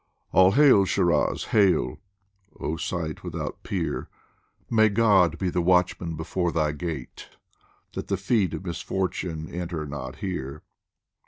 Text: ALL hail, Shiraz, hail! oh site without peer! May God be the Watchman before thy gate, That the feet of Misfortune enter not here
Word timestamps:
ALL 0.31 0.53
hail, 0.53 0.83
Shiraz, 0.83 1.43
hail! 1.51 1.99
oh 2.59 2.75
site 2.75 3.23
without 3.23 3.61
peer! 3.61 4.09
May 4.67 4.89
God 4.89 5.37
be 5.37 5.51
the 5.51 5.61
Watchman 5.61 6.15
before 6.15 6.51
thy 6.51 6.71
gate, 6.71 7.29
That 7.93 8.07
the 8.07 8.17
feet 8.17 8.55
of 8.55 8.65
Misfortune 8.65 9.47
enter 9.53 9.85
not 9.85 10.15
here 10.15 10.63